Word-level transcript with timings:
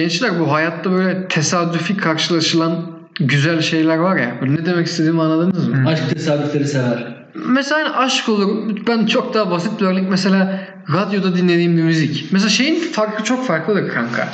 Gençler 0.00 0.40
bu 0.40 0.52
hayatta 0.52 0.92
böyle 0.92 1.28
tesadüfi 1.28 1.96
karşılaşılan 1.96 2.86
güzel 3.20 3.60
şeyler 3.60 3.96
var 3.96 4.16
ya. 4.16 4.34
Ne 4.42 4.66
demek 4.66 4.86
istediğimi 4.86 5.22
anladınız 5.22 5.68
mı? 5.68 5.84
Aşk 5.88 6.10
tesadüfleri 6.10 6.68
sever. 6.68 7.26
Mesela 7.34 7.96
aşk 7.96 8.28
olur. 8.28 8.76
Ben 8.86 9.06
çok 9.06 9.34
daha 9.34 9.50
basit 9.50 9.80
bir 9.80 9.86
örnek. 9.86 10.10
Mesela 10.10 10.60
radyoda 10.92 11.36
dinlediğim 11.36 11.76
bir 11.76 11.82
müzik. 11.82 12.32
Mesela 12.32 12.48
şeyin 12.50 12.80
farkı 12.80 13.24
çok 13.24 13.46
farklıdır 13.46 13.88
kanka. 13.88 14.28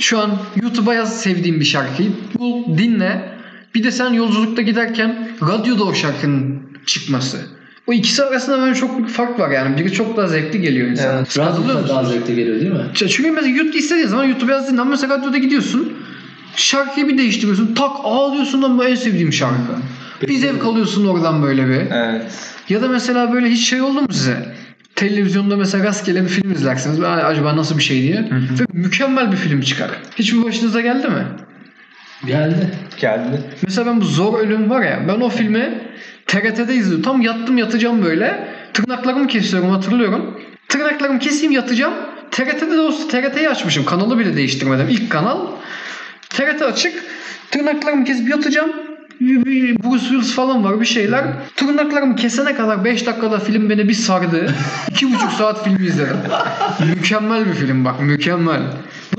Şu 0.00 0.18
an 0.18 0.30
YouTube'a 0.62 0.94
yaz 0.94 1.20
sevdiğim 1.20 1.60
bir 1.60 1.64
şarkıyı. 1.64 2.10
Bul, 2.38 2.78
dinle. 2.78 3.38
Bir 3.74 3.84
de 3.84 3.90
sen 3.90 4.12
yolculukta 4.12 4.62
giderken 4.62 5.28
radyoda 5.42 5.84
o 5.84 5.94
şarkının 5.94 6.62
çıkması. 6.86 7.38
O 7.86 7.92
ikisi 7.92 8.22
arasında 8.24 8.60
böyle 8.60 8.74
çok 8.74 8.96
büyük 8.98 9.10
fark 9.10 9.38
var 9.40 9.50
yani. 9.50 9.78
Biri 9.78 9.92
çok 9.92 10.16
daha 10.16 10.26
zevkli 10.28 10.60
geliyor 10.60 10.88
insana. 10.88 11.12
Evet. 11.18 11.38
Radyoda 11.38 11.88
daha 11.88 12.04
zevkli 12.04 12.34
geliyor 12.36 12.60
değil 12.60 12.72
mi? 12.72 12.84
Çünkü 12.94 13.30
mesela 13.30 13.56
YouTube 13.56 13.78
istediğin 13.78 14.06
zaman 14.06 14.24
YouTube 14.24 14.52
yaz 14.52 14.68
dinle. 14.72 14.80
Ama 14.80 14.90
mesela 14.90 15.18
radyoda 15.18 15.38
gidiyorsun. 15.38 15.92
Şarkıyı 16.56 17.08
bir 17.08 17.18
değiştiriyorsun. 17.18 17.74
Tak 17.74 17.90
aa 18.04 18.32
diyorsun 18.32 18.62
lan 18.62 18.78
bu 18.78 18.84
en 18.84 18.94
sevdiğim 18.94 19.32
şarkı. 19.32 19.72
Bir 20.28 20.34
zevk 20.34 20.64
alıyorsun 20.64 21.06
oradan 21.06 21.42
böyle 21.42 21.68
bir. 21.68 21.80
Evet. 21.92 22.22
Ya 22.68 22.82
da 22.82 22.88
mesela 22.88 23.32
böyle 23.32 23.48
hiç 23.50 23.68
şey 23.68 23.82
oldu 23.82 24.00
mu 24.00 24.08
size? 24.10 24.36
Televizyonda 24.94 25.56
mesela 25.56 25.84
rastgele 25.84 26.22
bir 26.22 26.28
film 26.28 26.52
izlersiniz. 26.52 27.00
"Aa, 27.00 27.06
Acaba 27.08 27.56
nasıl 27.56 27.78
bir 27.78 27.82
şey 27.82 28.02
diye. 28.02 28.16
Ve 28.60 28.64
mükemmel 28.72 29.32
bir 29.32 29.36
film 29.36 29.60
çıkar. 29.60 29.90
Hiç 30.18 30.34
bu 30.34 30.44
başınıza 30.44 30.80
geldi 30.80 31.08
mi? 31.08 31.24
Geldi. 32.26 32.70
Geldi. 33.00 33.40
Mesela 33.62 33.86
ben 33.86 34.00
bu 34.00 34.04
Zor 34.04 34.38
Ölüm 34.40 34.70
var 34.70 34.82
ya 34.82 35.00
ben 35.08 35.20
o 35.20 35.28
filmi 35.28 35.70
TRT'de 36.26 36.74
izliyorum. 36.74 37.02
Tam 37.02 37.20
yattım 37.20 37.58
yatacağım 37.58 38.04
böyle. 38.04 38.48
Tırnaklarımı 38.72 39.26
kesiyorum 39.26 39.70
hatırlıyorum. 39.70 40.40
Tırnaklarımı 40.68 41.18
keseyim 41.18 41.52
yatacağım. 41.52 41.94
TRT'de 42.30 42.70
de 42.70 42.80
olsa 42.80 43.08
TRT'yi 43.08 43.48
açmışım. 43.48 43.84
Kanalı 43.84 44.18
bile 44.18 44.36
değiştirmedim. 44.36 44.88
İlk 44.88 45.10
kanal. 45.10 45.46
TRT 46.30 46.62
açık. 46.62 47.04
Tırnaklarımı 47.50 48.04
kesip 48.04 48.28
yatacağım. 48.28 48.72
Bruce 49.20 50.04
Willis 50.08 50.34
falan 50.34 50.64
var 50.64 50.80
bir 50.80 50.86
şeyler. 50.86 51.24
Tırnaklarımı 51.56 52.16
kesene 52.16 52.54
kadar 52.54 52.84
5 52.84 53.06
dakikada 53.06 53.38
film 53.38 53.70
beni 53.70 53.88
bir 53.88 53.94
sardı. 53.94 54.54
2,5 54.90 55.36
saat 55.38 55.64
film 55.64 55.84
izledim. 55.86 56.16
mükemmel 56.96 57.46
bir 57.46 57.54
film 57.54 57.84
bak 57.84 58.00
mükemmel. 58.00 58.62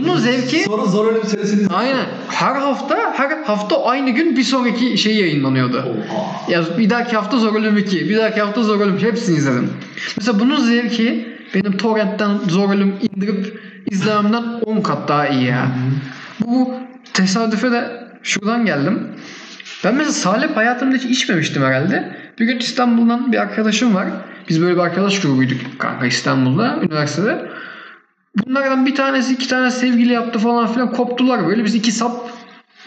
Bunun 0.03 0.17
zevki 0.17 0.63
Sonra 0.63 0.85
zor 0.85 1.11
ölüm 1.11 1.23
serisini 1.23 1.67
Aynen. 1.67 2.05
Her 2.29 2.55
hafta 2.55 3.13
her 3.15 3.43
hafta 3.43 3.85
aynı 3.85 4.09
gün 4.09 4.37
bir 4.37 4.43
sonraki 4.43 4.97
şey 4.97 5.15
yayınlanıyordu. 5.15 5.77
Oha. 5.77 6.51
Ya 6.51 6.63
bir 6.77 6.89
dahaki 6.89 7.15
hafta 7.15 7.37
Zor 7.37 7.55
Ölüm 7.55 7.77
2, 7.77 8.09
bir 8.09 8.17
dahaki 8.17 8.41
hafta 8.41 8.63
Zor 8.63 8.79
Ölüm 8.79 8.99
hepsini 8.99 9.37
izledim. 9.37 9.69
Mesela 10.17 10.39
bunun 10.39 10.57
zevki 10.57 11.37
benim 11.55 11.77
torrentten 11.77 12.31
Zor 12.49 12.73
Ölüm 12.73 12.95
indirip 13.01 13.59
izlememden 13.91 14.43
10 14.65 14.81
kat 14.81 15.07
daha 15.07 15.27
iyi 15.27 15.43
ya. 15.43 15.67
Bu 16.45 16.73
tesadüfe 17.13 17.71
de 17.71 18.03
şuradan 18.23 18.65
geldim. 18.65 19.07
Ben 19.83 19.95
mesela 19.95 20.13
salep 20.13 20.57
hayatımda 20.57 20.95
hiç 20.95 21.05
içmemiştim 21.05 21.63
herhalde. 21.63 22.17
Bir 22.39 22.45
gün 22.45 22.59
İstanbul'dan 22.59 23.31
bir 23.31 23.37
arkadaşım 23.37 23.95
var. 23.95 24.07
Biz 24.49 24.61
böyle 24.61 24.75
bir 24.75 24.81
arkadaş 24.81 25.21
grubuyduk 25.21 25.57
kanka 25.79 26.05
İstanbul'da, 26.05 26.79
üniversitede. 26.81 27.45
Bunlardan 28.37 28.85
bir 28.85 28.95
tanesi 28.95 29.33
iki 29.33 29.47
tane 29.47 29.71
sevgili 29.71 30.13
yaptı 30.13 30.39
falan 30.39 30.73
filan 30.73 30.91
koptular 30.91 31.47
böyle. 31.47 31.65
Biz 31.65 31.75
iki 31.75 31.91
sap 31.91 32.29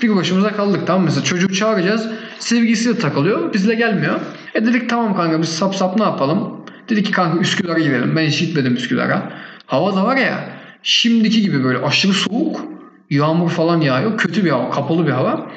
bir 0.02 0.16
başımıza 0.16 0.52
kaldık 0.52 0.86
tamam? 0.86 1.04
Mesela 1.04 1.24
çocuğu 1.24 1.54
çağıracağız. 1.54 2.08
Sevgilisi 2.38 2.94
de 2.94 2.98
takılıyor. 2.98 3.54
Bizle 3.54 3.74
gelmiyor. 3.74 4.20
E 4.54 4.66
dedik 4.66 4.90
tamam 4.90 5.16
kanka 5.16 5.42
biz 5.42 5.48
sap 5.48 5.74
sap 5.74 5.96
ne 5.96 6.02
yapalım? 6.02 6.64
Dedi 6.88 7.02
ki 7.02 7.12
kanka 7.12 7.38
Üsküdar'a 7.38 7.78
gidelim. 7.78 8.16
Ben 8.16 8.26
hiç 8.26 8.38
gitmedim 8.38 8.74
Üsküdar'a. 8.74 9.32
Hava 9.66 9.96
da 9.96 10.04
var 10.04 10.16
ya 10.16 10.48
şimdiki 10.82 11.42
gibi 11.42 11.64
böyle 11.64 11.78
aşırı 11.78 12.12
soğuk. 12.12 12.64
Yağmur 13.10 13.50
falan 13.50 13.80
yağıyor. 13.80 14.18
Kötü 14.18 14.44
bir 14.44 14.50
hava. 14.50 14.70
Kapalı 14.70 15.06
bir 15.06 15.12
hava. 15.12 15.50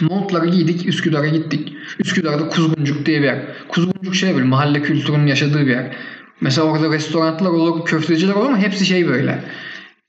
Montları 0.00 0.46
giydik 0.46 0.88
Üsküdar'a 0.88 1.26
gittik. 1.26 1.72
Üsküdar'da 1.98 2.48
Kuzguncuk 2.48 3.06
diye 3.06 3.20
bir 3.20 3.26
yer. 3.26 3.42
Kuzguncuk 3.68 4.14
şey 4.14 4.34
böyle 4.34 4.44
mahalle 4.44 4.82
kültürünün 4.82 5.26
yaşadığı 5.26 5.66
bir 5.66 5.70
yer. 5.70 5.96
Mesela 6.40 6.66
orada 6.66 6.92
restoranlar 6.92 7.50
olur, 7.50 7.84
köfteciler 7.84 8.34
olur 8.34 8.46
ama 8.46 8.58
hepsi 8.58 8.86
şey 8.86 9.08
böyle. 9.08 9.44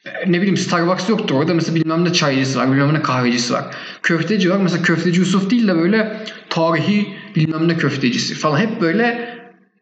E, 0.05 0.31
Ne 0.31 0.37
bileyim 0.37 0.57
Starbucks 0.57 1.09
yoktur 1.09 1.35
orada 1.35 1.53
mesela 1.53 1.75
bilmem 1.75 2.05
ne 2.05 2.13
çaycısı 2.13 2.59
var 2.59 2.71
bilmem 2.71 2.93
ne 2.93 3.01
kahvecisi 3.01 3.53
var. 3.53 3.65
Köfteci 4.03 4.49
var 4.51 4.57
mesela 4.57 4.81
köfteci 4.81 5.19
Yusuf 5.19 5.49
değil 5.49 5.67
de 5.67 5.75
böyle 5.75 6.17
tarihi 6.49 7.07
bilmem 7.35 7.67
ne 7.67 7.77
köftecisi 7.77 8.35
falan 8.35 8.59
hep 8.59 8.81
böyle 8.81 9.37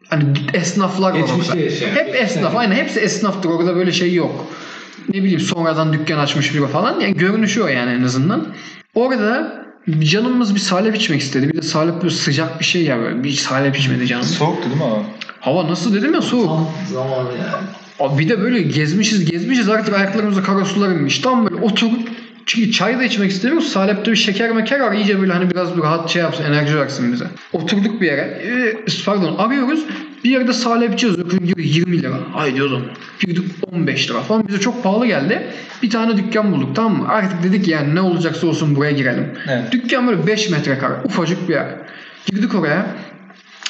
hani 0.09 0.23
esnaflar 0.53 1.11
var 1.13 1.19
orada. 1.49 1.59
yaşayan. 1.59 1.95
Hep 1.95 2.15
esnaf 2.15 2.55
aynen 2.55 2.75
hepsi 2.75 2.99
esnaftır 2.99 3.49
orada 3.49 3.75
böyle 3.75 3.91
şey 3.91 4.13
yok. 4.13 4.45
Ne 5.13 5.19
bileyim 5.23 5.39
sonradan 5.39 5.93
dükkan 5.93 6.19
açmış 6.19 6.53
biri 6.55 6.67
falan 6.67 6.99
yani 6.99 7.13
görünüşü 7.17 7.61
o 7.61 7.67
yani 7.67 7.91
en 7.91 8.03
azından. 8.03 8.47
Orada 8.95 9.65
canımız 9.99 10.55
bir 10.55 10.59
salep 10.59 10.95
içmek 10.95 11.21
istedi. 11.21 11.49
Bir 11.49 11.57
de 11.57 11.61
salep 11.61 11.95
böyle 12.01 12.13
sıcak 12.13 12.59
bir 12.59 12.65
şey 12.65 12.83
ya 12.83 12.99
böyle. 12.99 13.23
Bir 13.23 13.31
salep 13.31 13.77
içmedi 13.77 14.07
canım. 14.07 14.23
Soğuktu 14.25 14.63
değil 14.69 14.75
mi 14.77 14.83
o? 14.83 15.05
Hava 15.45 15.67
nasıl 15.67 15.93
dedim 15.93 16.13
ya 16.13 16.21
soğuk. 16.21 16.47
Tam 16.47 16.67
zamanı 16.93 17.29
yani. 17.29 17.65
Abi 17.99 18.19
bir 18.23 18.29
de 18.29 18.41
böyle 18.41 18.61
gezmişiz 18.61 19.31
gezmişiz 19.31 19.69
artık 19.69 19.93
ayaklarımıza 19.93 20.43
kara 20.43 20.65
sular 20.65 20.89
inmiş. 20.89 21.19
Tam 21.19 21.49
böyle 21.49 21.61
oturup 21.61 22.09
çünkü 22.45 22.71
çay 22.71 22.99
da 22.99 23.03
içmek 23.03 23.31
istemiyoruz. 23.31 23.67
Salep'te 23.67 24.11
bir 24.11 24.15
şeker 24.15 24.51
meker 24.51 24.79
var. 24.79 24.93
İyice 24.93 25.19
böyle 25.21 25.33
hani 25.33 25.51
biraz 25.51 25.77
bir 25.77 25.81
rahat 25.81 26.09
şey 26.09 26.21
yapsın. 26.21 26.43
Enerji 26.43 26.77
versin 26.77 27.13
bize. 27.13 27.25
Oturduk 27.53 28.01
bir 28.01 28.05
yere. 28.05 28.21
Ee, 28.21 28.75
pardon 29.05 29.35
arıyoruz. 29.37 29.79
Bir 30.23 30.29
yerde 30.29 30.53
salepçi 30.53 31.05
yazıyor. 31.05 31.31
Biri 31.31 31.67
20 31.67 32.01
lira. 32.01 32.17
Ay 32.35 32.55
diyordum. 32.55 32.81
Girdik 33.19 33.43
15 33.71 34.09
lira 34.09 34.21
falan. 34.21 34.47
Bize 34.47 34.59
çok 34.59 34.83
pahalı 34.83 35.07
geldi. 35.07 35.47
Bir 35.83 35.89
tane 35.89 36.17
dükkan 36.17 36.51
bulduk 36.51 36.75
tamam 36.75 36.97
mı? 36.97 37.07
Artık 37.07 37.43
dedik 37.43 37.67
yani 37.67 37.95
ne 37.95 38.01
olacaksa 38.01 38.47
olsun 38.47 38.75
buraya 38.75 38.91
girelim. 38.91 39.31
Evet. 39.49 39.71
Dükkan 39.71 40.07
böyle 40.07 40.27
5 40.27 40.49
metrekare. 40.49 40.93
Ufacık 41.03 41.49
bir 41.49 41.53
yer. 41.53 41.67
Girdik 42.25 42.55
oraya. 42.55 42.85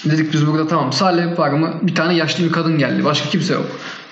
Dedik 0.06 0.34
biz 0.34 0.48
burada 0.48 0.68
tamam 0.68 0.94
salep 0.94 1.40
var 1.40 1.50
mı? 1.50 1.74
Bir 1.82 1.96
tane 1.96 2.14
yaşlı 2.16 2.44
bir 2.44 2.52
kadın 2.52 2.78
geldi. 2.78 3.06
Başka 3.06 3.30
kimse 3.30 3.54
yok. 3.54 3.66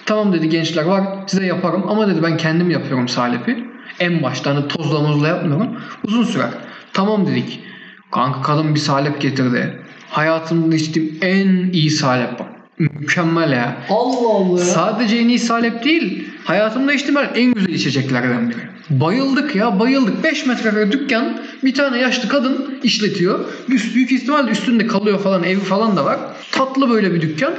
Tamam 0.05 0.33
dedi 0.33 0.49
gençler 0.49 0.85
var 0.85 1.03
size 1.27 1.45
yaparım 1.45 1.83
ama 1.89 2.07
dedi 2.07 2.23
ben 2.23 2.37
kendim 2.37 2.69
yapıyorum 2.69 3.07
salepi. 3.07 3.65
En 3.99 4.23
başta 4.23 4.55
hani 4.55 4.67
tozla 4.67 4.99
mozla 4.99 5.27
yapmıyorum. 5.27 5.67
Uzun 6.03 6.23
sürer. 6.23 6.49
Tamam 6.93 7.27
dedik. 7.27 7.59
Kanka 8.11 8.41
kadın 8.41 8.75
bir 8.75 8.79
salep 8.79 9.21
getirdi. 9.21 9.79
Hayatımda 10.09 10.75
içtiğim 10.75 11.17
en 11.21 11.47
iyi 11.71 11.89
salep 11.89 12.39
bak. 12.39 12.47
Mükemmel 12.79 13.51
ya. 13.51 13.77
Allah 13.89 14.29
Allah. 14.29 14.57
Sadece 14.57 15.17
en 15.17 15.27
iyi 15.27 15.39
salep 15.39 15.83
değil. 15.83 16.29
Hayatımda 16.45 16.93
içtiğim 16.93 17.15
her 17.15 17.29
en 17.35 17.53
güzel 17.53 17.73
içeceklerden 17.73 18.49
biri. 18.49 18.57
Bayıldık 18.89 19.55
ya 19.55 19.79
bayıldık. 19.79 20.23
5 20.23 20.45
metrekare 20.45 20.91
dükkan 20.91 21.39
bir 21.63 21.73
tane 21.73 21.99
yaşlı 21.99 22.29
kadın 22.29 22.79
işletiyor. 22.83 23.39
Üst, 23.69 23.95
büyük 23.95 24.11
ihtimalle 24.11 24.51
üstünde 24.51 24.87
kalıyor 24.87 25.19
falan 25.19 25.43
evi 25.43 25.59
falan 25.59 25.97
da 25.97 26.05
var. 26.05 26.19
Tatlı 26.51 26.89
böyle 26.89 27.13
bir 27.13 27.21
dükkan. 27.21 27.53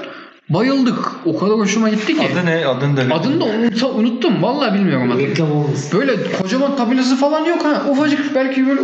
Bayıldık. 0.49 0.99
O 1.25 1.39
kadar 1.39 1.57
hoşuma 1.59 1.89
gitti 1.89 2.15
ki. 2.19 2.29
Adı 2.33 2.47
ne? 2.47 2.67
Adını 2.67 2.97
da 2.97 3.15
Adını 3.15 3.41
da 3.41 3.45
unut- 3.45 3.95
unuttum. 3.95 4.43
Vallahi 4.43 4.75
bilmiyorum 4.75 5.11
adını. 5.13 5.23
Reklam 5.23 5.53
olmasın. 5.53 5.99
Böyle 6.01 6.17
kocaman 6.43 6.77
tabelası 6.77 7.17
falan 7.17 7.45
yok 7.45 7.65
ha. 7.65 7.83
Ufacık 7.91 8.35
belki 8.35 8.67
böyle 8.67 8.81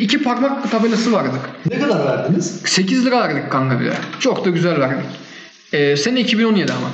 iki 0.00 0.22
parmak 0.22 0.70
tabelası 0.70 1.12
vardı. 1.12 1.30
Ne 1.70 1.78
kadar 1.78 2.04
verdiniz? 2.06 2.60
8 2.64 3.06
lira 3.06 3.20
verdik 3.20 3.50
kanka 3.50 3.80
bir 3.80 3.84
de. 3.84 3.92
Çok 4.20 4.44
da 4.44 4.50
güzel 4.50 4.80
verdik. 4.80 5.04
Ee, 5.72 5.96
sene 5.96 6.20
2017 6.20 6.72
ama. 6.72 6.88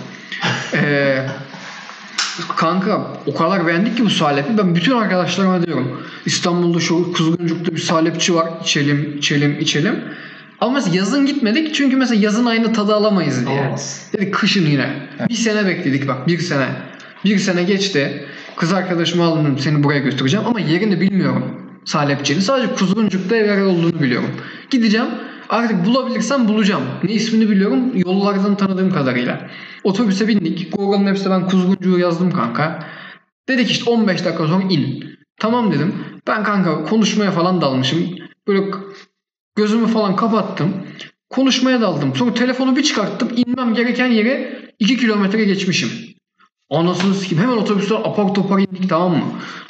Ee, 0.75 1.27
kanka 2.57 3.07
o 3.27 3.35
kadar 3.35 3.67
beğendik 3.67 3.97
ki 3.97 4.05
bu 4.05 4.11
salepi. 4.11 4.59
Ben 4.59 4.75
bütün 4.75 4.93
arkadaşlarıma 4.93 5.67
diyorum. 5.67 6.03
İstanbul'da 6.27 6.81
şu 6.81 7.13
Kuzguncuk'ta 7.13 7.73
bir 7.73 7.81
salepçi 7.81 8.35
var. 8.35 8.49
İçelim, 8.65 9.15
içelim, 9.19 9.61
içelim. 9.61 9.95
Ama 10.61 10.73
mesela 10.73 10.97
yazın 10.97 11.27
gitmedik. 11.27 11.75
Çünkü 11.75 11.97
mesela 11.97 12.21
yazın 12.23 12.47
aynı 12.47 12.73
tadı 12.73 12.95
alamayız 12.95 13.47
diye. 13.47 13.61
Alamaz. 13.61 14.11
Dedik 14.13 14.35
kışın 14.35 14.67
yine. 14.67 15.09
Bir 15.29 15.35
sene 15.35 15.67
bekledik 15.67 16.09
bak. 16.09 16.27
Bir 16.27 16.39
sene. 16.39 16.69
Bir 17.25 17.39
sene 17.39 17.63
geçti. 17.63 18.27
Kız 18.57 18.73
arkadaşımı 18.73 19.25
aldım 19.25 19.59
seni 19.59 19.85
buraya 19.85 19.99
götüreceğim. 19.99 20.47
Ama 20.47 20.61
yerini 20.61 21.01
bilmiyorum. 21.01 21.45
Salepçinin. 21.85 22.41
Sadece 22.41 22.75
Kuzguncuk'ta 22.75 23.37
ev 23.37 23.47
yer 23.47 23.61
olduğunu 23.61 24.01
biliyorum. 24.03 24.31
Gideceğim. 24.71 25.07
Artık 25.53 25.87
bulabilirsem 25.87 26.49
bulacağım. 26.49 26.83
Ne 27.05 27.13
ismini 27.13 27.51
biliyorum. 27.51 27.93
Yollardan 27.95 28.57
tanıdığım 28.57 28.93
kadarıyla. 28.93 29.51
Otobüse 29.85 30.29
bindik. 30.29 30.73
Google 30.73 31.05
Maps'te 31.05 31.31
ben 31.31 31.47
Kuzguncuk'u 31.49 31.99
yazdım 31.99 32.31
kanka. 32.33 32.85
Dedik 33.49 33.71
işte 33.71 33.91
15 33.91 34.25
dakika 34.25 34.47
sonra 34.47 34.63
in. 34.63 35.05
Tamam 35.41 35.73
dedim. 35.73 35.95
Ben 36.27 36.45
kanka 36.45 36.85
konuşmaya 36.85 37.31
falan 37.31 37.61
dalmışım. 37.61 37.99
Böyle 38.49 38.61
gözümü 39.57 39.87
falan 39.87 40.17
kapattım. 40.17 40.75
Konuşmaya 41.31 41.81
daldım. 41.81 42.15
Sonra 42.17 42.35
telefonu 42.35 42.77
bir 42.77 42.83
çıkarttım. 42.83 43.29
İnmem 43.37 43.75
gereken 43.75 44.07
yere 44.07 44.63
2 44.79 44.97
kilometre 44.97 45.45
geçmişim. 45.45 45.91
Anasını 46.71 47.15
sikeyim. 47.15 47.45
Hemen 47.45 47.57
otobüsten 47.57 47.97
apar 47.97 48.35
topar 48.35 48.59
indik 48.59 48.89
tamam 48.89 49.13
mı? 49.13 49.25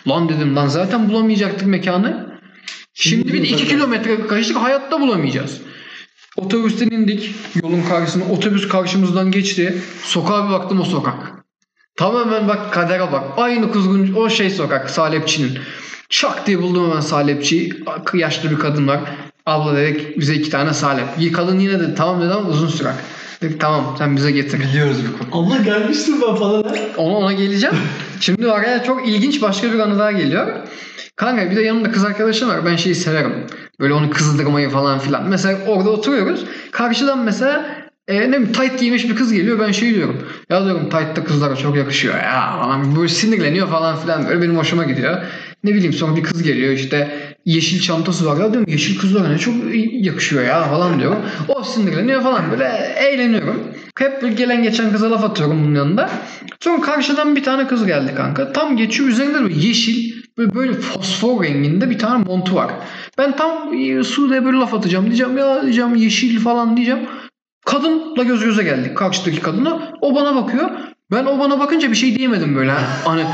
Lan 0.08 0.28
dedim 0.28 0.56
lan 0.56 0.66
zaten 0.66 1.08
bulamayacaktık 1.08 1.68
mekanı. 1.68 2.38
Şimdi 2.94 3.32
bir 3.32 3.42
de 3.42 3.46
2 3.48 3.68
kilometre 3.68 4.26
kaçtık 4.26 4.56
hayatta 4.56 5.00
bulamayacağız. 5.00 5.71
Otobüsten 6.36 6.90
indik 6.90 7.34
yolun 7.62 7.82
karşısına. 7.82 8.24
Otobüs 8.24 8.68
karşımızdan 8.68 9.30
geçti. 9.30 9.82
Sokağa 10.02 10.46
bir 10.48 10.52
baktım 10.52 10.80
o 10.80 10.84
sokak. 10.84 11.14
Tamamen 11.96 12.48
bak 12.48 12.72
kadere 12.72 13.12
bak. 13.12 13.24
Aynı 13.36 13.72
kuzgun 13.72 14.14
o 14.14 14.30
şey 14.30 14.50
sokak 14.50 14.90
Salepçi'nin. 14.90 15.58
Şak 16.10 16.46
diye 16.46 16.62
buldum 16.62 16.90
hemen 16.90 17.00
Salepçi'yi. 17.00 17.84
Yaşlı 18.14 18.50
bir 18.50 18.58
kadın 18.58 18.88
var. 18.88 19.00
Abla 19.46 19.76
dedik 19.76 20.20
bize 20.20 20.34
iki 20.34 20.50
tane 20.50 20.74
salep. 20.74 21.18
Bir 21.20 21.32
kadın 21.32 21.58
yine 21.58 21.80
dedi 21.80 21.94
tamam 21.96 22.22
dedi 22.22 22.32
ama 22.32 22.48
uzun 22.48 22.68
sürer. 22.68 22.94
Dedik 23.42 23.60
tamam 23.60 23.94
sen 23.98 24.16
bize 24.16 24.30
getir. 24.30 24.60
Biliyoruz 24.70 24.96
bu 25.12 25.18
konu. 25.18 25.44
Allah 25.44 25.56
gelmiştim 25.62 26.14
ben 26.28 26.34
falan. 26.34 26.62
ha. 26.62 26.74
Ona, 26.96 27.16
ona 27.16 27.32
geleceğim. 27.32 27.76
Şimdi 28.20 28.50
araya 28.52 28.84
çok 28.84 29.08
ilginç 29.08 29.42
başka 29.42 29.72
bir 29.72 29.78
anı 29.78 29.98
daha 29.98 30.12
geliyor. 30.12 30.56
Kanka 31.22 31.50
bir 31.50 31.56
de 31.56 31.62
yanımda 31.62 31.90
kız 31.92 32.04
arkadaşım 32.04 32.48
var. 32.48 32.66
Ben 32.66 32.76
şeyi 32.76 32.94
severim. 32.94 33.32
Böyle 33.80 33.94
onu 33.94 34.10
kızdırmayı 34.10 34.68
falan 34.68 34.98
filan. 34.98 35.28
Mesela 35.28 35.58
orada 35.66 35.90
oturuyoruz. 35.90 36.44
Karşıdan 36.70 37.18
mesela 37.18 37.66
e, 38.08 38.20
ne 38.20 38.26
bileyim 38.28 38.52
tight 38.52 38.80
giymiş 38.80 39.08
bir 39.08 39.16
kız 39.16 39.32
geliyor. 39.32 39.60
Ben 39.60 39.72
şey 39.72 39.94
diyorum. 39.94 40.28
Ya 40.50 40.64
diyorum 40.64 40.88
tight'ta 40.90 41.24
kızlara 41.24 41.56
çok 41.56 41.76
yakışıyor 41.76 42.14
ya 42.14 42.56
falan. 42.58 42.96
Böyle 42.96 43.08
sinirleniyor 43.08 43.68
falan 43.68 43.96
filan. 43.96 44.28
Böyle 44.28 44.42
benim 44.42 44.56
hoşuma 44.56 44.84
gidiyor. 44.84 45.22
Ne 45.64 45.74
bileyim 45.74 45.92
sonra 45.92 46.16
bir 46.16 46.22
kız 46.22 46.42
geliyor 46.42 46.72
işte 46.72 47.18
yeşil 47.44 47.80
çantası 47.80 48.26
var 48.26 48.40
ya 48.40 48.52
diyorum 48.52 48.70
yeşil 48.70 48.98
kızlara 48.98 49.28
ne 49.28 49.38
çok 49.38 49.54
yakışıyor 49.92 50.44
ya 50.44 50.62
falan 50.62 51.00
diyorum. 51.00 51.18
O 51.48 51.64
sinirleniyor 51.64 52.22
falan 52.22 52.50
böyle 52.50 52.94
eğleniyorum. 52.96 53.62
Hep 53.98 54.22
böyle 54.22 54.34
gelen 54.34 54.62
geçen 54.62 54.92
kıza 54.92 55.10
laf 55.10 55.24
atıyorum 55.24 55.64
bunun 55.64 55.74
yanında. 55.74 56.10
Sonra 56.60 56.80
karşıdan 56.80 57.36
bir 57.36 57.44
tane 57.44 57.66
kız 57.66 57.86
geldi 57.86 58.14
kanka. 58.16 58.52
Tam 58.52 58.76
geçiyor 58.76 59.08
üzerinde 59.08 59.42
böyle 59.42 59.66
yeşil 59.66 60.21
böyle, 60.38 60.54
böyle 60.54 60.72
fosfor 60.72 61.44
renginde 61.44 61.90
bir 61.90 61.98
tane 61.98 62.24
montu 62.24 62.54
var. 62.54 62.70
Ben 63.18 63.36
tam 63.36 63.74
e, 63.74 64.04
Sude'ye 64.04 64.44
böyle 64.44 64.56
laf 64.56 64.74
atacağım. 64.74 65.06
Diyeceğim 65.06 65.38
ya 65.38 65.62
diyeceğim 65.62 65.94
yeşil 65.94 66.40
falan 66.40 66.76
diyeceğim. 66.76 67.08
Kadınla 67.66 68.22
göz 68.22 68.44
göze 68.44 68.62
geldik. 68.62 68.96
Karşıdaki 68.96 69.40
kadına. 69.40 69.92
O 70.00 70.14
bana 70.14 70.34
bakıyor. 70.34 70.70
Ben 71.10 71.24
o 71.24 71.38
bana 71.38 71.60
bakınca 71.60 71.90
bir 71.90 71.94
şey 71.94 72.14
diyemedim 72.14 72.56
böyle. 72.56 72.72
Hani 73.04 73.24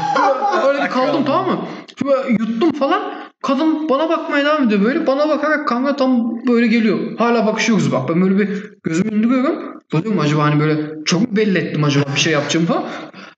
öyle 0.69 0.83
bir 0.85 0.89
kaldım 0.89 1.25
tamam 1.27 1.47
mı? 1.47 1.59
Böyle 2.05 2.33
yuttum 2.33 2.73
falan. 2.73 3.03
Kadın 3.43 3.89
bana 3.89 4.09
bakmaya 4.09 4.44
devam 4.44 4.62
ediyor 4.67 4.85
böyle. 4.85 5.06
Bana 5.06 5.29
bakarak 5.29 5.69
kanka 5.69 5.97
tam 5.97 6.41
böyle 6.47 6.67
geliyor. 6.67 6.99
Hala 7.19 7.47
bakışıyoruz 7.47 7.93
bak. 7.93 8.09
Ben 8.09 8.23
böyle 8.23 8.39
bir 8.39 8.49
gözümü 8.85 9.15
indiriyorum. 9.15 9.79
Diyorum 9.93 10.19
acaba 10.19 10.44
hani 10.44 10.61
böyle 10.61 11.05
çok 11.05 11.21
mu 11.21 11.27
belli 11.31 11.59
ettim 11.59 11.85
acaba 11.85 12.05
bir 12.15 12.21
şey 12.21 12.33
yapacağım 12.33 12.67
falan. 12.67 12.85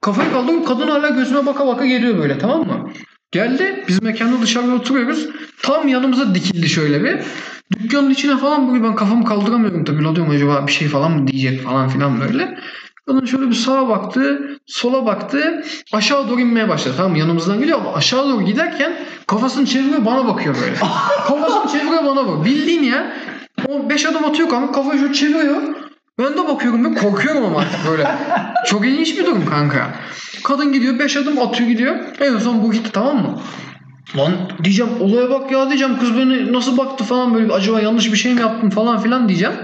Kafayı 0.00 0.32
kaldırıp 0.32 0.68
kadın 0.68 0.88
hala 0.88 1.08
gözüme 1.08 1.46
baka 1.46 1.66
baka 1.66 1.86
geliyor 1.86 2.18
böyle 2.18 2.38
tamam 2.38 2.66
mı? 2.66 2.90
Geldi. 3.32 3.84
Biz 3.88 4.02
mekanda 4.02 4.42
dışarıda 4.42 4.74
oturuyoruz. 4.74 5.28
Tam 5.62 5.88
yanımıza 5.88 6.34
dikildi 6.34 6.68
şöyle 6.68 7.04
bir. 7.04 7.16
Dükkanın 7.72 8.10
içine 8.10 8.36
falan 8.36 8.72
böyle 8.72 8.84
ben 8.84 8.94
kafamı 8.94 9.24
kaldıramıyorum 9.24 9.84
tabii. 9.84 10.04
Ne 10.04 10.16
diyorum 10.16 10.32
acaba 10.32 10.66
bir 10.66 10.72
şey 10.72 10.88
falan 10.88 11.12
mı 11.12 11.26
diyecek 11.26 11.62
falan 11.62 11.88
filan 11.88 12.20
böyle. 12.20 12.58
Kadın 13.06 13.24
şöyle 13.24 13.48
bir 13.48 13.54
sağa 13.54 13.88
baktı, 13.88 14.40
sola 14.66 15.06
baktı, 15.06 15.64
aşağı 15.92 16.28
doğru 16.28 16.40
inmeye 16.40 16.68
başladı. 16.68 16.94
Tamam 16.96 17.12
mı? 17.12 17.18
yanımızdan 17.18 17.60
geliyor 17.60 17.78
ama 17.78 17.94
aşağı 17.94 18.28
doğru 18.28 18.42
giderken 18.42 18.92
kafasını 19.26 19.66
çeviriyor 19.66 20.04
bana 20.04 20.28
bakıyor 20.28 20.56
böyle. 20.60 20.74
kafasını 21.26 21.72
çeviriyor 21.72 22.04
bana 22.04 22.26
bakıyor. 22.26 22.44
Bildiğin 22.44 22.82
ya. 22.82 23.16
O 23.68 23.90
beş 23.90 24.06
adım 24.06 24.24
atıyor 24.24 24.48
kanka 24.48 24.72
kafayı 24.72 25.00
şöyle 25.00 25.14
çeviriyor. 25.14 25.62
Ben 26.20 26.32
de 26.32 26.48
bakıyorum 26.48 26.84
ve 26.84 26.94
korkuyorum 26.98 27.44
ama 27.44 27.60
artık 27.60 27.90
böyle. 27.90 28.10
Çok 28.66 28.86
ilginç 28.86 29.18
bir 29.18 29.26
durum 29.26 29.46
kanka. 29.46 29.94
Kadın 30.44 30.72
gidiyor 30.72 30.98
beş 30.98 31.16
adım 31.16 31.38
atıyor 31.38 31.68
gidiyor. 31.70 31.96
En 32.20 32.38
son 32.38 32.62
bu 32.62 32.72
gitti 32.72 32.90
tamam 32.92 33.16
mı? 33.16 33.40
Lan 34.16 34.32
diyeceğim 34.64 34.92
olaya 35.00 35.30
bak 35.30 35.52
ya 35.52 35.68
diyeceğim 35.68 35.98
kız 35.98 36.16
beni 36.16 36.52
nasıl 36.52 36.78
baktı 36.78 37.04
falan 37.04 37.34
böyle 37.34 37.52
acaba 37.52 37.80
yanlış 37.80 38.12
bir 38.12 38.16
şey 38.16 38.34
mi 38.34 38.40
yaptım 38.40 38.70
falan 38.70 38.98
filan 39.02 39.28
diyeceğim. 39.28 39.54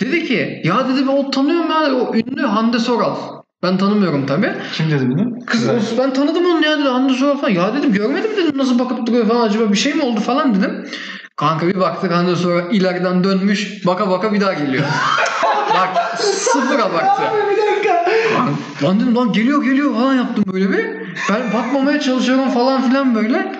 Dedi 0.00 0.26
ki 0.26 0.62
ya 0.64 0.88
dedi 0.88 1.08
ben 1.08 1.12
o 1.12 1.30
tanıyorum 1.30 1.70
ya 1.70 1.94
o 1.94 2.14
ünlü 2.14 2.42
Hande 2.42 2.78
Soral. 2.78 3.16
Ben 3.62 3.78
tanımıyorum 3.78 4.26
tabi. 4.26 4.52
Kim 4.72 4.90
dedi 4.90 5.08
bunu? 5.10 5.38
Kız 5.46 5.68
o- 5.68 5.98
ben 5.98 6.12
tanıdım 6.12 6.44
onu 6.46 6.64
ya 6.64 6.78
dedi 6.78 6.88
Hande 6.88 7.12
Soral 7.12 7.36
falan. 7.38 7.52
Ya 7.52 7.74
dedim 7.74 7.92
görmedim 7.92 8.30
dedim 8.36 8.58
nasıl 8.58 8.78
bakıp 8.78 9.06
duruyor 9.06 9.28
falan 9.28 9.48
acaba 9.48 9.72
bir 9.72 9.76
şey 9.78 9.94
mi 9.94 10.02
oldu 10.02 10.20
falan 10.20 10.54
dedim. 10.54 10.88
Kanka 11.36 11.66
bir 11.66 11.80
baktık 11.80 12.12
Hande 12.12 12.36
Soral 12.36 12.74
ileriden 12.74 13.24
dönmüş 13.24 13.86
baka 13.86 14.10
baka 14.10 14.32
bir 14.32 14.40
daha 14.40 14.52
geliyor. 14.52 14.84
Bak 15.74 16.18
sıfıra 16.20 16.92
baktı. 16.92 17.22
Bir 17.50 17.56
dakika. 17.72 18.04
Lan, 18.34 18.50
lan 18.82 19.00
dedim 19.00 19.16
lan 19.16 19.32
geliyor 19.32 19.64
geliyor 19.64 19.94
falan 19.94 20.14
yaptım 20.14 20.44
böyle 20.52 20.72
bir. 20.72 20.86
Ben 21.30 21.52
bakmamaya 21.52 22.00
çalışıyorum 22.00 22.50
falan 22.50 22.88
filan 22.88 23.14
böyle. 23.14 23.52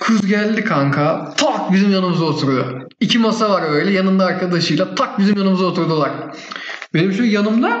Kız 0.00 0.26
geldi 0.26 0.64
kanka. 0.64 1.34
Tak 1.36 1.72
bizim 1.72 1.92
yanımıza 1.92 2.24
oturuyor. 2.24 2.82
İki 3.00 3.18
masa 3.18 3.50
var 3.50 3.62
öyle 3.72 3.90
yanında 3.90 4.24
arkadaşıyla. 4.24 4.94
Tak 4.94 5.18
bizim 5.18 5.38
yanımıza 5.38 5.64
oturdular. 5.64 6.10
Benim 6.94 7.12
şu 7.12 7.24
yanımda 7.24 7.80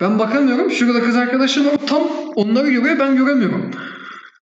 ben 0.00 0.18
bakamıyorum. 0.18 0.70
Şurada 0.70 1.02
kız 1.04 1.16
arkadaşım 1.16 1.66
var. 1.66 1.74
Tam 1.88 2.02
onları 2.34 2.70
görüyor 2.70 2.98
ben 2.98 3.16
göremiyorum. 3.16 3.70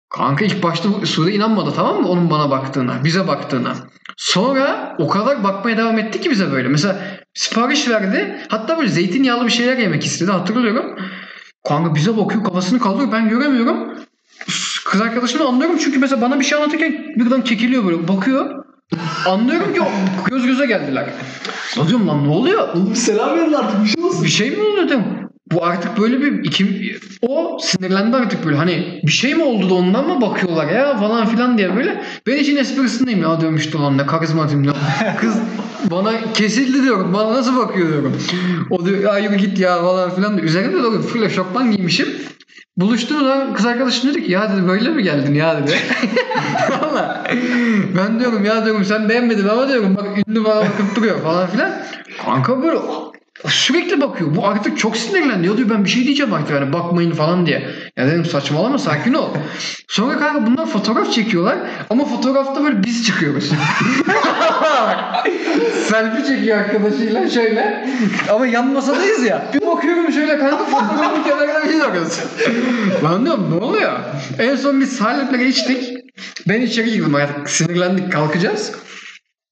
Kanka 0.09 0.45
ilk 0.45 0.63
başta 0.63 0.89
Sude 1.06 1.31
inanmadı 1.31 1.74
tamam 1.75 2.01
mı 2.01 2.07
onun 2.09 2.30
bana 2.30 2.50
baktığına, 2.50 3.04
bize 3.04 3.27
baktığına. 3.27 3.74
Sonra 4.18 4.95
o 5.00 5.07
kadar 5.07 5.44
bakmaya 5.44 5.77
devam 5.77 6.00
etti 6.00 6.21
ki 6.21 6.31
bize 6.31 6.51
böyle. 6.51 6.68
Mesela 6.68 7.00
sipariş 7.33 7.89
verdi. 7.89 8.39
Hatta 8.50 8.77
böyle 8.77 8.89
zeytinyağlı 8.89 9.45
bir 9.45 9.51
şeyler 9.51 9.77
yemek 9.77 10.06
istedi 10.06 10.31
hatırlıyorum. 10.31 10.95
Kanka 11.68 11.95
bize 11.95 12.18
bakıyor 12.18 12.44
kafasını 12.44 12.80
kaldırıyor 12.80 13.12
ben 13.12 13.30
göremiyorum. 13.30 13.98
Kız 14.86 15.01
arkadaşımı 15.01 15.48
anlıyorum 15.48 15.77
çünkü 15.77 16.00
mesela 16.00 16.21
bana 16.21 16.39
bir 16.39 16.45
şey 16.45 16.57
anlatırken 16.57 17.13
birden 17.15 17.44
kekiliyor 17.44 17.86
böyle 17.86 18.07
bakıyor. 18.07 18.63
Anlıyorum 19.25 19.74
ki 19.74 19.81
göz 20.30 20.45
göze 20.45 20.65
geldiler. 20.65 21.09
Ya 21.77 21.88
diyorum 21.88 22.07
lan 22.07 22.24
ne 22.24 22.30
oluyor? 22.30 22.68
Oğlum 22.74 22.95
selam 22.95 23.38
verin 23.38 23.54
artık 23.54 23.83
bir 23.83 23.89
şey 23.89 24.04
olsun. 24.04 24.24
Bir 24.24 24.30
şey 24.30 24.51
mi 24.51 24.63
oldu 24.63 24.86
dedim. 24.86 25.04
Bu 25.51 25.65
artık 25.65 25.97
böyle 25.97 26.21
bir 26.21 26.44
iki, 26.44 26.95
o 27.21 27.57
sinirlendi 27.61 28.15
artık 28.17 28.45
böyle 28.45 28.57
hani 28.57 29.01
bir 29.03 29.11
şey 29.11 29.35
mi 29.35 29.44
oldu 29.44 29.69
da 29.69 29.73
ondan 29.73 30.07
mı 30.07 30.21
bakıyorlar 30.21 30.67
ya 30.67 30.97
falan 30.97 31.25
filan 31.25 31.57
diye 31.57 31.75
böyle. 31.75 32.03
Ben 32.27 32.38
için 32.38 32.57
esprisindeyim 32.57 33.21
ya 33.21 33.41
diyorum 33.41 33.57
işte 33.57 33.77
lan 33.77 33.97
ne 33.97 34.05
karizmatiyim 34.05 34.63
ya. 34.63 34.73
Kız 35.19 35.39
bana 35.91 36.33
kesildi 36.33 36.83
diyorum 36.83 37.13
bana 37.13 37.33
nasıl 37.33 37.57
bakıyor 37.57 37.89
diyorum. 37.89 38.17
O 38.69 38.85
diyor 38.85 39.03
ya 39.03 39.17
yürü 39.19 39.35
git 39.35 39.59
ya 39.59 39.81
falan 39.81 40.15
filan 40.15 40.38
diyor. 40.38 40.47
Üzerimde 40.47 40.83
de 40.83 41.01
full 41.01 41.29
şokman 41.29 41.71
giymişim. 41.71 42.07
Buluştuğum 42.77 43.19
zaman 43.19 43.53
kız 43.53 43.65
arkadaşım 43.65 44.09
dedi 44.09 44.25
ki 44.25 44.31
ya 44.31 44.51
dedi 44.53 44.67
böyle 44.67 44.89
mi 44.89 45.03
geldin 45.03 45.33
ya 45.33 45.57
dedi. 45.57 45.75
Valla. 46.69 47.23
Ben 47.97 48.19
diyorum 48.19 48.45
ya 48.45 48.66
diyorum 48.66 48.85
sen 48.85 49.09
beğenmedin 49.09 49.47
ama 49.47 49.69
diyorum 49.69 49.95
bak 49.95 50.06
ünlü 50.27 50.45
bana 50.45 50.56
bakıp 50.56 50.95
duruyor 50.95 51.21
falan 51.21 51.47
filan. 51.47 51.71
Kanka 52.25 52.63
böyle 52.63 52.80
sürekli 53.45 54.01
bakıyor. 54.01 54.35
Bu 54.35 54.47
artık 54.47 54.77
çok 54.77 54.97
sinirlendi. 54.97 55.44
Diyor 55.44 55.69
ben 55.69 55.85
bir 55.85 55.89
şey 55.89 56.03
diyeceğim 56.03 56.33
artık 56.33 56.49
yani 56.49 56.73
bakmayın 56.73 57.11
falan 57.11 57.45
diye. 57.45 57.69
Ya 57.97 58.07
dedim 58.07 58.25
saçmalama 58.25 58.77
sakin 58.77 59.13
ol. 59.13 59.29
Sonra 59.87 60.19
kanka 60.19 60.45
bunlar 60.45 60.65
fotoğraf 60.65 61.13
çekiyorlar 61.13 61.57
ama 61.89 62.06
fotoğrafta 62.06 62.63
böyle 62.63 62.83
biz 62.83 63.06
çıkıyoruz. 63.06 63.51
Selfie 65.87 66.25
çekiyor 66.27 66.57
arkadaşıyla 66.57 67.29
şöyle. 67.29 67.89
Ama 68.29 68.47
yan 68.47 68.67
masadayız 68.67 69.23
ya. 69.23 69.45
Bir 69.53 69.67
bakıyorum 69.67 70.11
şöyle 70.11 70.39
kanka 70.39 70.65
fotoğrafın 70.65 71.23
kenarına 71.23 71.69
biz 71.69 71.79
bakıyoruz. 71.79 72.19
Lan 73.03 73.25
diyorum 73.25 73.51
ne 73.51 73.65
oluyor? 73.65 73.99
En 74.39 74.56
son 74.56 74.81
biz 74.81 74.97
salepleri 74.97 75.49
içtik. 75.49 75.97
Ben 76.47 76.61
içeri 76.61 76.91
girdim 76.91 77.15
artık 77.15 77.49
sinirlendik 77.49 78.11
kalkacağız. 78.11 78.71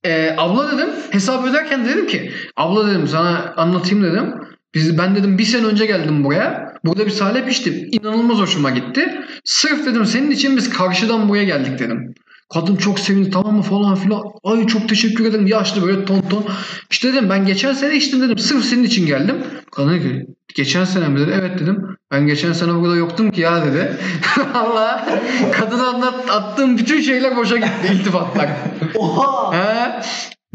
Ee, 0.05 0.35
abla 0.37 0.71
dedim 0.71 0.89
hesap 1.09 1.47
öderken 1.47 1.85
dedim 1.85 2.07
ki 2.07 2.31
abla 2.55 2.87
dedim 2.89 3.07
sana 3.07 3.53
anlatayım 3.57 4.03
dedim. 4.03 4.33
Biz, 4.75 4.97
ben 4.97 5.15
dedim 5.15 5.37
bir 5.37 5.43
sene 5.43 5.65
önce 5.65 5.85
geldim 5.85 6.23
buraya. 6.23 6.73
Burada 6.85 7.05
bir 7.05 7.11
salep 7.11 7.51
içtim. 7.51 7.87
İnanılmaz 7.91 8.37
hoşuma 8.37 8.69
gitti. 8.69 9.21
Sırf 9.43 9.85
dedim 9.85 10.05
senin 10.05 10.31
için 10.31 10.57
biz 10.57 10.69
karşıdan 10.69 11.29
buraya 11.29 11.43
geldik 11.43 11.79
dedim. 11.79 12.15
Kadın 12.53 12.75
çok 12.75 12.99
sevindi 12.99 13.29
tamam 13.29 13.55
mı 13.55 13.61
falan 13.61 13.95
filan. 13.95 14.23
Ay 14.43 14.67
çok 14.67 14.89
teşekkür 14.89 15.25
ederim. 15.25 15.47
Yaşlı 15.47 15.83
böyle 15.83 16.05
ton 16.05 16.21
ton. 16.21 16.45
İşte 16.91 17.13
dedim 17.13 17.29
ben 17.29 17.45
geçen 17.45 17.73
sene 17.73 17.95
içtim 17.95 18.21
dedim. 18.21 18.37
Sırf 18.37 18.65
senin 18.65 18.83
için 18.83 19.05
geldim. 19.05 19.35
Kadın 19.71 19.89
dedi 19.89 20.25
geçen 20.55 20.85
sene 20.85 21.07
mi 21.07 21.19
dedi. 21.19 21.31
Evet 21.41 21.59
dedim. 21.59 21.97
Ben 22.11 22.27
geçen 22.27 22.53
sene 22.53 22.73
burada 22.73 22.95
yoktum 22.95 23.31
ki 23.31 23.41
ya 23.41 23.65
dedi. 23.65 23.97
Allah. 24.53 25.09
Kadına 25.51 25.87
anlat, 25.87 26.31
attığım 26.31 26.77
bütün 26.77 27.01
şeyler 27.01 27.37
boşa 27.37 27.57
gitti. 27.57 27.93
iltifatlar. 27.93 28.49
Oha. 28.95 29.53
He. 29.53 30.01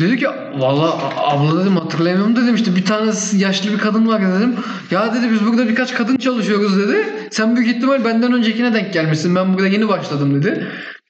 Dedi 0.00 0.16
ki 0.16 0.26
valla 0.58 0.98
abla 1.16 1.60
dedim 1.60 1.76
hatırlayamıyorum 1.76 2.36
dedim 2.36 2.54
işte 2.54 2.76
bir 2.76 2.84
tane 2.84 3.10
yaşlı 3.36 3.72
bir 3.72 3.78
kadın 3.78 4.08
var 4.08 4.22
dedim. 4.22 4.54
Ya 4.90 5.14
dedi 5.14 5.32
biz 5.32 5.46
burada 5.46 5.68
birkaç 5.68 5.94
kadın 5.94 6.16
çalışıyoruz 6.16 6.78
dedi. 6.78 7.28
Sen 7.30 7.56
büyük 7.56 7.76
ihtimal 7.76 8.04
benden 8.04 8.32
öncekine 8.32 8.74
denk 8.74 8.92
gelmişsin. 8.92 9.34
Ben 9.34 9.54
burada 9.54 9.68
yeni 9.68 9.88
başladım 9.88 10.34
dedi. 10.34 10.66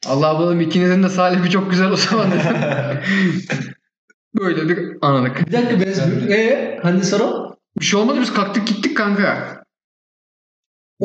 Allah 0.06 0.28
ablam 0.28 0.60
ikinizin 0.60 1.02
de 1.02 1.08
salibi 1.08 1.50
çok 1.50 1.70
güzel 1.70 1.90
o 1.90 1.96
zaman 1.96 2.26
dedim. 2.30 2.56
Böyle 4.40 4.68
bir 4.68 4.96
anladık. 5.02 5.46
Bir 5.48 5.52
dakika 5.52 5.80
ben 5.80 6.28
Eee? 6.28 6.80
Hande 6.82 7.04
Soral? 7.04 7.52
Bir 7.80 7.84
şey 7.84 8.00
olmadı 8.00 8.18
biz 8.20 8.32
kalktık 8.32 8.66
gittik 8.66 8.96
kanka. 8.96 9.60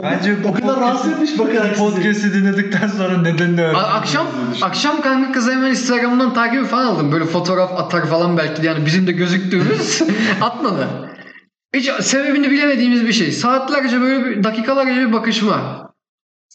Bence 0.03 0.35
o 0.45 0.53
kadar 0.53 0.79
rahatsız 0.79 1.13
etmiş 1.13 1.39
bakarak. 1.39 1.77
Podcast'i 1.77 2.33
dinledikten 2.33 2.87
sonra 2.87 3.17
nedenini 3.21 3.61
A- 3.61 3.63
öğrendim. 3.63 3.79
akşam 3.95 4.27
akşam 4.61 5.01
kanka 5.01 5.31
kızı 5.31 5.51
hemen 5.51 5.69
Instagram'dan 5.69 6.33
takip 6.33 6.65
falan 6.65 6.85
aldım. 6.85 7.11
Böyle 7.11 7.25
fotoğraf 7.25 7.79
atar 7.79 8.05
falan 8.05 8.37
belki 8.37 8.63
de 8.63 8.67
yani 8.67 8.85
bizim 8.85 9.07
de 9.07 9.11
gözüktüğümüz 9.11 10.01
atmadı. 10.41 10.87
Hiç 11.75 11.89
sebebini 12.01 12.51
bilemediğimiz 12.51 13.05
bir 13.07 13.13
şey. 13.13 13.31
Saatlerce 13.31 14.01
böyle 14.01 14.25
bir, 14.25 14.43
dakikalarca 14.43 14.95
bir 15.07 15.13
bakışma. 15.13 15.89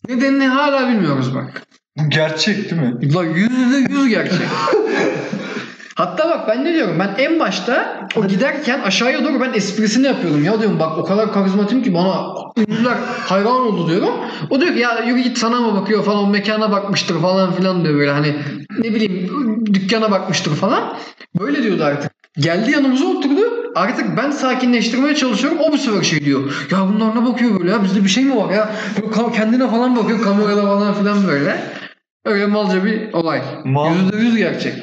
Nedenini 0.08 0.46
hala 0.46 0.88
bilmiyoruz 0.88 1.34
bak. 1.34 1.62
Bu 1.98 2.10
gerçek 2.10 2.70
değil 2.70 2.82
mi? 2.82 3.14
La 3.14 3.24
yüzde 3.24 3.94
yüz 3.94 4.08
gerçek. 4.08 4.40
Hatta 5.94 6.30
bak 6.30 6.48
ben 6.48 6.64
ne 6.64 6.74
diyorum 6.74 6.98
ben 6.98 7.14
en 7.18 7.40
başta 7.40 8.06
o 8.16 8.26
giderken 8.26 8.80
aşağıya 8.80 9.24
doğru 9.24 9.40
ben 9.40 9.52
esprisini 9.54 10.06
yapıyordum. 10.06 10.44
Ya 10.44 10.60
diyorum 10.60 10.78
bak 10.78 10.98
o 10.98 11.04
kadar 11.04 11.32
karizmatik 11.32 11.84
ki 11.84 11.94
bana 11.94 12.34
ünlüler 12.56 12.96
hayran 13.26 13.60
oldu 13.60 13.88
diyorum. 13.88 14.14
O 14.50 14.60
diyor 14.60 14.74
ki 14.74 14.78
ya 14.78 15.04
yürü 15.04 15.20
git 15.20 15.38
sana 15.38 15.60
mı 15.60 15.80
bakıyor 15.80 16.04
falan 16.04 16.18
o 16.18 16.26
mekana 16.26 16.72
bakmıştır 16.72 17.20
falan 17.20 17.52
filan 17.52 17.84
diyor 17.84 17.94
böyle 17.94 18.10
hani 18.10 18.34
ne 18.78 18.94
bileyim 18.94 19.66
dükkana 19.66 20.10
bakmıştır 20.10 20.50
falan. 20.50 20.96
Böyle 21.40 21.62
diyordu 21.62 21.84
artık. 21.84 22.12
Geldi 22.38 22.70
yanımıza 22.70 23.06
oturdu. 23.06 23.40
Artık 23.74 24.16
ben 24.16 24.30
sakinleştirmeye 24.30 25.14
çalışıyorum. 25.14 25.58
O 25.60 25.72
bu 25.72 25.78
sefer 25.78 26.02
şey 26.02 26.24
diyor. 26.24 26.66
Ya 26.70 26.78
bunlar 26.88 27.16
ne 27.16 27.26
bakıyor 27.26 27.60
böyle 27.60 27.70
ya? 27.70 27.84
Bizde 27.84 28.04
bir 28.04 28.08
şey 28.08 28.24
mi 28.24 28.36
var 28.36 28.52
ya? 28.52 28.70
Böyle 28.96 29.32
kendine 29.32 29.70
falan 29.70 29.96
bakıyor 29.96 30.22
kamerada 30.22 30.62
falan 30.62 30.94
filan 30.94 31.26
böyle. 31.26 31.79
Öyle 32.24 32.46
malca 32.46 32.84
bir 32.84 33.12
olay. 33.12 33.42
Mal- 33.64 33.94
Yüzde 33.96 34.16
yüz 34.16 34.36
gerçek. 34.36 34.74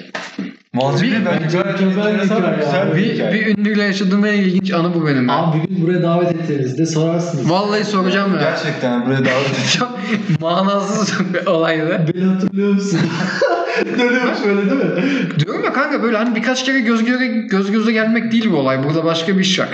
Malzeme 0.73 1.19
Bir- 1.19 1.25
bence 1.25 1.57
gayet 1.57 1.81
enteresan 1.81 2.43
ve 2.43 2.55
güzel 2.65 2.91
bir 2.91 2.97
Bir, 2.97 3.13
hikaye. 3.13 3.33
bir 3.33 3.57
ünlüyle 3.57 3.83
yaşadığım 3.83 4.25
en 4.25 4.33
ilginç 4.33 4.71
anı 4.73 4.93
bu 4.93 5.07
benim. 5.07 5.27
ya. 5.27 5.35
Abi 5.35 5.63
bir 5.63 5.67
gün 5.75 5.83
buraya 5.87 6.03
davet 6.03 6.31
ettiğinizde 6.31 6.85
sorarsınız. 6.85 7.49
Vallahi 7.49 7.83
soracağım 7.85 8.33
ya. 8.33 8.39
Gerçekten 8.41 9.05
buraya 9.05 9.19
davet 9.25 9.49
edeceğim. 9.59 9.69
Çok 9.79 10.41
manasız 10.41 11.33
bir 11.33 11.45
olaydı. 11.45 12.05
Beni 12.15 12.23
hatırlıyor 12.25 12.73
musun? 12.73 12.99
Dönüyormuş 13.99 14.37
öyle 14.45 14.61
değil 14.69 14.81
mi? 14.83 15.03
Diyorum 15.39 15.63
ya 15.63 15.73
kanka 15.73 16.03
böyle 16.03 16.17
hani 16.17 16.35
birkaç 16.35 16.65
kere 16.65 16.79
göz 16.79 17.05
göze, 17.05 17.27
göz 17.27 17.71
göze 17.71 17.91
gelmek 17.91 18.31
değil 18.31 18.51
bu 18.51 18.55
olay. 18.55 18.83
Burada 18.83 19.05
başka 19.05 19.35
bir 19.35 19.41
iş 19.41 19.59
var. 19.59 19.69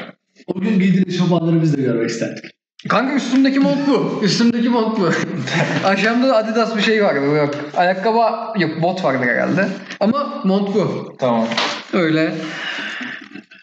O 0.48 0.60
gün 0.62 0.79
giydiğin 0.79 1.05
eşofmanları 1.08 1.62
biz 1.62 1.77
de 1.77 1.82
görmek 1.82 2.10
isterdik. 2.10 2.46
Kanka 2.90 3.13
üstümdeki 3.13 3.60
mont 3.60 3.88
bu. 3.88 4.20
Üstümdeki 4.24 4.70
mont 4.70 5.00
bu. 5.00 5.10
Aşağımda 5.88 6.28
da 6.28 6.38
Adidas 6.38 6.78
bir 6.78 6.82
şey 6.82 7.04
vardı. 7.04 7.36
Yok. 7.36 7.54
Ayakkabı 7.78 8.20
yok 8.60 8.82
bot 8.82 9.04
vardı 9.04 9.24
herhalde. 9.25 9.68
Ama 10.00 10.42
mont 10.44 10.75
bu. 10.75 11.16
Tamam. 11.20 11.48
Öyle 11.94 12.36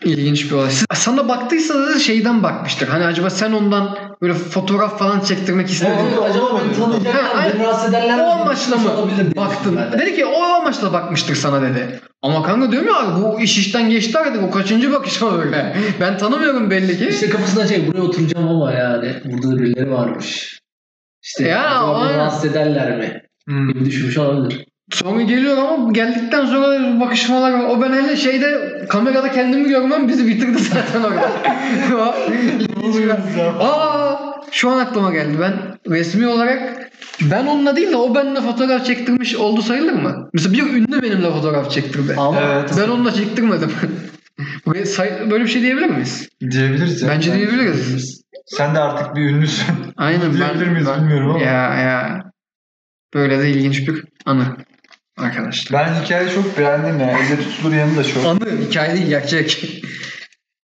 ilginç 0.05 0.51
bir 0.51 0.57
olay. 0.57 0.71
Siz- 0.71 0.87
Sana 0.95 1.29
baktıysa 1.29 1.75
da 1.87 1.99
şeyden 1.99 2.43
bakmıştır. 2.43 2.89
Hani 2.89 3.05
acaba 3.05 3.31
sen 3.31 3.53
ondan 3.53 3.99
böyle 4.23 4.35
fotoğraf 4.35 4.99
falan 4.99 5.21
çektirmek 5.21 5.71
istedin. 5.71 5.93
Evet, 5.93 6.19
olabilir, 6.19 6.31
acaba 6.31 6.61
beni 6.65 6.77
tanıyacaklar, 6.77 7.55
beni 7.55 7.65
rahatsız 7.65 7.91
ederler 7.91 8.17
mi? 8.17 8.23
O 8.23 8.27
amaçla 8.31 8.77
mı 8.77 8.91
baktın? 9.37 9.77
de. 9.77 9.99
Dedi 9.99 10.17
ki 10.17 10.27
o 10.27 10.43
amaçla 10.43 10.93
bakmıştır 10.93 11.35
sana 11.35 11.63
dedi. 11.63 12.01
Ama 12.23 12.43
kanka 12.43 12.73
diyorum 12.73 12.89
ya 12.89 12.95
abi 13.01 13.23
bu 13.23 13.41
iş 13.41 13.59
işten 13.59 13.91
geçti 13.91 14.19
artık. 14.19 14.43
O 14.43 14.51
kaçıncı 14.51 14.93
bakışma 14.93 15.39
böyle. 15.39 15.77
Ben 16.01 16.19
tanımıyorum 16.19 16.71
belli 16.71 16.99
ki. 16.99 17.09
İşte 17.11 17.31
kafasından 17.31 17.67
şey 17.67 17.87
buraya 17.87 18.03
oturacağım 18.03 18.49
ama 18.49 18.73
yani 18.73 19.15
burada 19.25 19.49
da 19.57 19.59
birileri 19.59 19.91
varmış. 19.91 20.61
İşte 21.23 21.49
Ya, 21.49 21.71
acaba 21.71 22.09
beni 22.09 22.17
rahatsız 22.17 22.45
ederler 22.45 22.99
mi? 22.99 23.23
Hmm. 23.49 23.69
gibi 23.73 23.85
düşünmüş 23.85 24.19
olabilir. 24.19 24.67
Sonra 24.93 25.23
geliyor 25.23 25.59
ama 25.59 25.93
geldikten 25.93 26.47
sonra 26.47 27.01
bakışmalar 27.01 27.53
var. 27.53 27.65
O 27.65 27.83
ben 27.83 27.93
hele 27.93 28.17
şeyde 28.17 28.79
kamerada 28.89 29.33
kendimi 29.33 29.69
görmem 29.69 30.09
bizi 30.09 30.27
bitirdi 30.27 30.59
zaten 30.63 31.03
orada. 31.03 31.31
Aa 33.61 34.17
şu 34.51 34.71
an 34.71 34.79
aklıma 34.79 35.13
geldi. 35.13 35.37
Ben 35.41 35.55
resmi 35.95 36.27
olarak 36.27 36.91
ben 37.21 37.47
onunla 37.47 37.77
değil 37.77 37.93
de 37.93 37.97
o 37.97 38.15
benimle 38.15 38.41
fotoğraf 38.41 38.87
çektirmiş 38.87 39.37
oldu 39.37 39.63
sayılır 39.63 39.93
mı? 39.93 40.31
Mesela 40.33 40.55
bir 40.55 40.63
ünlü 40.63 41.03
benimle 41.03 41.31
fotoğraf 41.31 41.71
çektirdi. 41.71 42.15
Ama 42.19 42.41
Evet. 42.41 42.71
Ben 42.79 42.89
onunla 42.89 43.13
çektirmedim. 43.13 43.73
Böyle 45.31 45.45
bir 45.45 45.49
şey 45.49 45.63
diyebilir 45.63 45.87
miyiz? 45.91 46.29
Diyebiliriz 46.51 47.03
ya. 47.03 47.09
Bence 47.09 47.35
diyebiliriz. 47.35 48.23
Sen 48.47 48.75
de 48.75 48.79
artık 48.79 49.17
bir 49.17 49.21
ünlüsün. 49.31 49.67
Aynen 49.97 50.21
Diyebilir 50.33 50.67
ben, 50.67 50.73
miyiz 50.73 50.87
ben- 50.89 51.01
bilmiyorum 51.01 51.31
ama. 51.31 51.41
Ya 51.41 51.75
ya. 51.75 52.23
Böyle 53.15 53.39
de 53.39 53.51
ilginç 53.51 53.89
bir 53.89 54.05
anı 54.27 54.57
arkadaşlar. 55.23 55.87
Ben 55.87 56.05
hikayeyi 56.05 56.35
çok 56.35 56.59
beğendim 56.59 57.01
ya. 57.01 57.19
Elle 57.19 57.41
tutulur 57.41 57.75
yanı 57.75 57.97
da 57.97 58.05
çok. 58.05 58.27
Anı 58.27 58.61
hikaye 58.69 59.07
gerçek. 59.07 59.83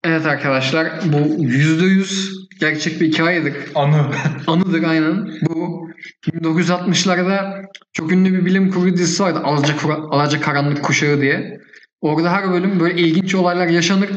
evet 0.05 0.27
arkadaşlar 0.27 0.91
bu 1.05 1.45
yüzde 1.45 1.85
yüz 1.85 2.41
gerçek 2.61 3.01
bir 3.01 3.13
hikayedir. 3.13 3.55
Anı. 3.75 4.11
Anıdır 4.47 4.83
aynen. 4.83 5.31
Bu 5.49 5.89
1960'larda 6.27 7.65
çok 7.93 8.13
ünlü 8.13 8.33
bir 8.33 8.45
bilim 8.45 8.71
kurgu 8.71 8.97
dizisi 8.97 9.23
vardı. 9.23 9.41
Alacakaranlık 9.45 10.13
Alaca 10.13 10.41
Karanlık 10.41 10.85
Kuşağı 10.85 11.21
diye. 11.21 11.61
Orada 12.01 12.33
her 12.33 12.51
bölüm 12.51 12.81
böyle 12.81 13.01
ilginç 13.01 13.35
olaylar 13.35 13.67
yaşanır 13.67 14.11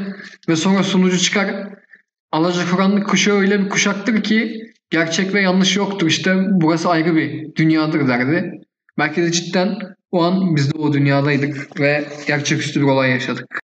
ve 0.50 0.56
sonra 0.56 0.84
sunucu 0.84 1.20
çıkar. 1.20 1.74
Alacakaranlık 2.32 3.08
Kuşağı 3.08 3.38
öyle 3.38 3.60
bir 3.60 3.70
kuşaktır 3.70 4.24
ki 4.24 4.64
gerçek 4.90 5.34
ve 5.34 5.42
yanlış 5.42 5.78
yoktur. 5.78 6.08
İşte 6.08 6.36
burası 6.52 6.90
ayrı 6.90 7.16
bir 7.16 7.56
dünyadır 7.56 8.08
derdi. 8.08 8.52
Belki 8.98 9.22
de 9.22 9.32
cidden 9.32 9.78
o 10.14 10.24
an 10.24 10.56
biz 10.56 10.74
de 10.74 10.78
o 10.78 10.94
dünyadaydık 10.94 11.80
ve 11.80 12.06
gerçeküstü 12.28 12.82
bir 12.82 12.86
olay 12.86 13.12
yaşadık. 13.12 13.62